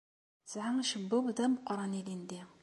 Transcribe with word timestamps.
Tesɛa 0.45 0.71
acebbub 0.81 1.25
d 1.37 1.39
ameqqṛan 1.45 1.97
ilindi. 1.99 2.41